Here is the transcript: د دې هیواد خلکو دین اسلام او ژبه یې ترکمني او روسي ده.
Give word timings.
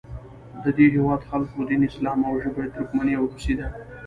د 0.63 0.65
دې 0.77 0.85
هیواد 0.95 1.21
خلکو 1.29 1.57
دین 1.69 1.81
اسلام 1.89 2.19
او 2.27 2.33
ژبه 2.43 2.61
یې 2.63 2.71
ترکمني 2.75 3.13
او 3.17 3.23
روسي 3.31 3.53
ده. 3.59 3.67